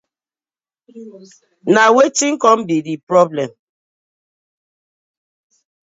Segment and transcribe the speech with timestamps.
[1.73, 3.51] Na wetin com bi di problem.